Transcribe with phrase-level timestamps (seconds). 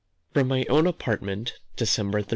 [0.33, 2.29] From my own Apartment, December 13.